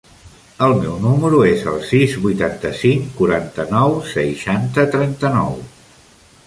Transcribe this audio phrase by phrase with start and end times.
[0.67, 5.55] El meu número es el sis, vuitanta-cinc, quaranta-nou, seixanta, trenta-nou.